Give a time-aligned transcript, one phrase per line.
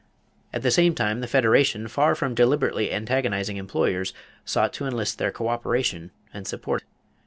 [0.51, 5.31] At the same time, the Federation, far from deliberately antagonizing employers, sought to enlist their
[5.31, 6.83] coöperation and support.